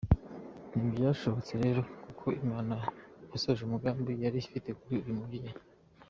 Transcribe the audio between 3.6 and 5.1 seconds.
umugambi yari ifite kuri